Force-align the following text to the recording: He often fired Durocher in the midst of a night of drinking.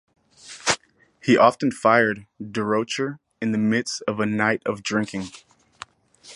He 1.21 1.37
often 1.37 1.69
fired 1.69 2.25
Durocher 2.41 3.19
in 3.39 3.51
the 3.51 3.59
midst 3.59 4.01
of 4.07 4.19
a 4.19 4.25
night 4.25 4.63
of 4.65 4.81
drinking. 4.81 5.27